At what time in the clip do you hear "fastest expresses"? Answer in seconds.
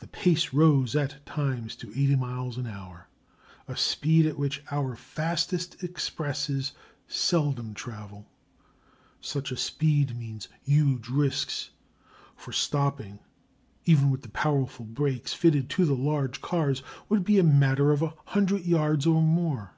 4.96-6.72